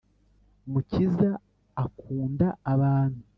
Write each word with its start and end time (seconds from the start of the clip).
Mukiza 0.71 1.29
akunda 1.83 2.47
abantu. 2.73 3.21